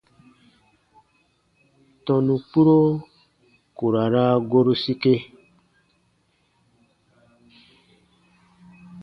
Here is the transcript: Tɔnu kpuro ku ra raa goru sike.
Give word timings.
Tɔnu 2.05 2.35
kpuro 2.47 2.77
ku 3.77 3.85
ra 3.93 4.03
raa 4.13 4.35
goru 4.49 4.73
sike. 4.83 5.13